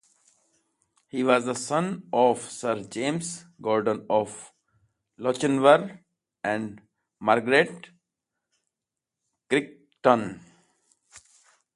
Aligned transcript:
He 1.09 1.21
was 1.23 1.45
the 1.45 1.53
son 1.53 2.09
of 2.11 2.39
Sir 2.49 2.81
James 2.85 3.45
Gordon 3.61 4.07
of 4.09 4.51
Lochinvar 5.19 5.99
and 6.43 6.81
Margaret 7.19 7.91
Crichton. 9.47 10.39